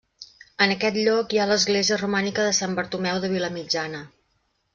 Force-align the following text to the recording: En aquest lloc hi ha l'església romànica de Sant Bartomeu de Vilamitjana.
En 0.65 0.71
aquest 0.75 0.95
lloc 1.07 1.35
hi 1.35 1.39
ha 1.43 1.47
l'església 1.51 1.99
romànica 2.03 2.47
de 2.49 2.55
Sant 2.61 2.75
Bartomeu 2.81 3.21
de 3.27 3.31
Vilamitjana. 3.37 4.03